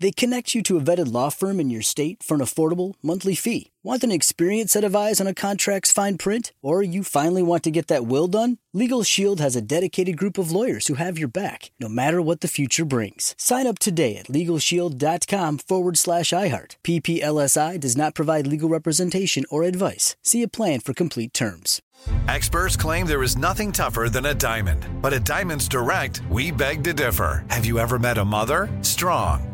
They 0.00 0.10
connect 0.10 0.54
you 0.54 0.62
to 0.64 0.76
a 0.76 0.80
vetted 0.80 1.12
law 1.12 1.30
firm 1.30 1.60
in 1.60 1.70
your 1.70 1.82
state 1.82 2.22
for 2.22 2.34
an 2.34 2.40
affordable 2.40 2.94
monthly 3.02 3.34
fee. 3.34 3.70
Want 3.82 4.02
an 4.02 4.10
experienced 4.10 4.72
set 4.72 4.82
of 4.82 4.96
eyes 4.96 5.20
on 5.20 5.26
a 5.26 5.34
contract's 5.34 5.92
fine 5.92 6.16
print? 6.16 6.52
Or 6.62 6.82
you 6.82 7.04
finally 7.04 7.42
want 7.42 7.62
to 7.64 7.70
get 7.70 7.88
that 7.88 8.06
will 8.06 8.26
done? 8.26 8.58
Legal 8.72 9.02
Shield 9.02 9.40
has 9.40 9.54
a 9.54 9.62
dedicated 9.62 10.16
group 10.16 10.38
of 10.38 10.50
lawyers 10.50 10.86
who 10.86 10.94
have 10.94 11.18
your 11.18 11.28
back, 11.28 11.70
no 11.78 11.88
matter 11.88 12.20
what 12.20 12.40
the 12.40 12.48
future 12.48 12.84
brings. 12.84 13.34
Sign 13.38 13.66
up 13.66 13.78
today 13.78 14.16
at 14.16 14.26
LegalShield.com 14.26 15.58
forward 15.58 15.98
slash 15.98 16.30
iHeart. 16.30 16.76
PPLSI 16.82 17.78
does 17.78 17.96
not 17.96 18.14
provide 18.14 18.46
legal 18.46 18.68
representation 18.70 19.44
or 19.50 19.62
advice. 19.64 20.16
See 20.22 20.42
a 20.42 20.48
plan 20.48 20.80
for 20.80 20.94
complete 20.94 21.34
terms. 21.34 21.82
Experts 22.28 22.76
claim 22.76 23.06
there 23.06 23.22
is 23.22 23.36
nothing 23.36 23.70
tougher 23.70 24.08
than 24.08 24.26
a 24.26 24.34
diamond. 24.34 24.86
But 25.00 25.12
at 25.12 25.24
Diamonds 25.24 25.68
Direct, 25.68 26.20
we 26.30 26.50
beg 26.50 26.82
to 26.84 26.92
differ. 26.92 27.44
Have 27.48 27.64
you 27.64 27.78
ever 27.78 27.98
met 27.98 28.18
a 28.18 28.24
mother? 28.24 28.68
Strong, 28.82 29.53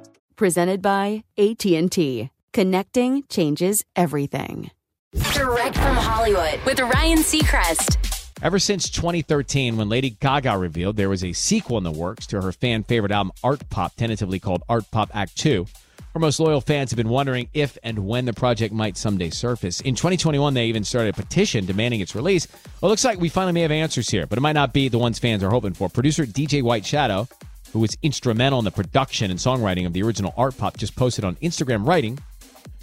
presented 0.41 0.81
by 0.81 1.23
AT&T. 1.37 2.31
Connecting 2.51 3.23
changes 3.29 3.85
everything. 3.95 4.71
Direct 5.35 5.75
from 5.75 5.95
Hollywood 5.95 6.59
with 6.65 6.79
Ryan 6.79 7.19
Seacrest. 7.19 8.33
Ever 8.41 8.57
since 8.57 8.89
2013, 8.89 9.77
when 9.77 9.87
Lady 9.87 10.09
Gaga 10.09 10.57
revealed 10.57 10.97
there 10.97 11.09
was 11.09 11.23
a 11.23 11.31
sequel 11.31 11.77
in 11.77 11.83
the 11.83 11.91
works 11.91 12.25
to 12.25 12.41
her 12.41 12.51
fan 12.51 12.81
favorite 12.81 13.11
album 13.11 13.31
ARTPOP, 13.43 13.93
tentatively 13.97 14.39
called 14.39 14.63
ARTPOP 14.67 15.11
Act 15.13 15.37
2, 15.37 15.67
her 16.15 16.19
most 16.19 16.39
loyal 16.39 16.59
fans 16.59 16.89
have 16.89 16.97
been 16.97 17.09
wondering 17.09 17.47
if 17.53 17.77
and 17.83 17.99
when 17.99 18.25
the 18.25 18.33
project 18.33 18.73
might 18.73 18.97
someday 18.97 19.29
surface. 19.29 19.79
In 19.81 19.93
2021, 19.93 20.55
they 20.55 20.65
even 20.65 20.83
started 20.83 21.13
a 21.13 21.21
petition 21.21 21.67
demanding 21.67 21.99
its 21.99 22.15
release. 22.15 22.47
Well, 22.81 22.89
it 22.89 22.93
looks 22.93 23.05
like 23.05 23.19
we 23.19 23.29
finally 23.29 23.53
may 23.53 23.61
have 23.61 23.69
answers 23.69 24.09
here, 24.09 24.25
but 24.25 24.39
it 24.39 24.41
might 24.41 24.53
not 24.53 24.73
be 24.73 24.89
the 24.89 24.97
ones 24.97 25.19
fans 25.19 25.43
are 25.43 25.51
hoping 25.51 25.75
for. 25.75 25.87
Producer 25.87 26.25
DJ 26.25 26.63
White 26.63 26.83
Shadow 26.83 27.27
who 27.71 27.79
was 27.79 27.97
instrumental 28.01 28.59
in 28.59 28.65
the 28.65 28.71
production 28.71 29.31
and 29.31 29.39
songwriting 29.39 29.85
of 29.85 29.93
the 29.93 30.03
original 30.03 30.33
ARTPOP, 30.37 30.77
just 30.77 30.95
posted 30.95 31.23
on 31.23 31.35
Instagram 31.37 31.85
writing, 31.85 32.19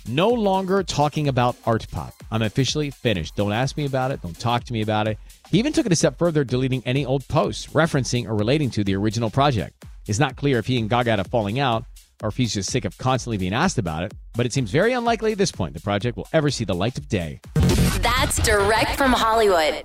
No 0.06 0.28
longer 0.28 0.82
talking 0.82 1.28
about 1.28 1.56
ARTPOP. 1.64 2.12
I'm 2.30 2.42
officially 2.42 2.90
finished. 2.90 3.36
Don't 3.36 3.52
ask 3.52 3.76
me 3.76 3.84
about 3.84 4.10
it. 4.10 4.22
Don't 4.22 4.38
talk 4.38 4.64
to 4.64 4.72
me 4.72 4.82
about 4.82 5.08
it. 5.08 5.18
He 5.50 5.58
even 5.58 5.72
took 5.72 5.86
it 5.86 5.92
a 5.92 5.96
step 5.96 6.18
further, 6.18 6.44
deleting 6.44 6.82
any 6.84 7.04
old 7.04 7.26
posts 7.28 7.68
referencing 7.68 8.26
or 8.26 8.34
relating 8.34 8.70
to 8.70 8.84
the 8.84 8.94
original 8.96 9.30
project. 9.30 9.84
It's 10.06 10.18
not 10.18 10.36
clear 10.36 10.58
if 10.58 10.66
he 10.66 10.78
and 10.78 10.88
Gaga 10.88 11.10
had 11.10 11.20
a 11.20 11.24
falling 11.24 11.58
out 11.58 11.84
or 12.22 12.30
if 12.30 12.36
he's 12.36 12.54
just 12.54 12.70
sick 12.70 12.84
of 12.84 12.98
constantly 12.98 13.36
being 13.38 13.54
asked 13.54 13.78
about 13.78 14.02
it, 14.02 14.12
but 14.34 14.44
it 14.44 14.52
seems 14.52 14.70
very 14.70 14.92
unlikely 14.92 15.32
at 15.32 15.38
this 15.38 15.52
point 15.52 15.74
the 15.74 15.80
project 15.80 16.16
will 16.16 16.28
ever 16.32 16.50
see 16.50 16.64
the 16.64 16.74
light 16.74 16.98
of 16.98 17.08
day. 17.08 17.40
That's 18.00 18.38
direct 18.42 18.96
from 18.96 19.12
Hollywood. 19.12 19.84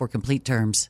complete 0.07 0.45
terms. 0.45 0.89